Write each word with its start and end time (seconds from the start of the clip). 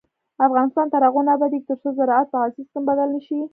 افغانستان 0.47 0.85
تر 0.93 1.01
هغو 1.07 1.21
نه 1.27 1.31
ابادیږي، 1.35 1.67
ترڅو 1.69 1.89
زراعت 1.99 2.27
په 2.31 2.37
عصري 2.43 2.53
سیستم 2.57 2.81
بدل 2.89 3.07
نشي. 3.15 3.39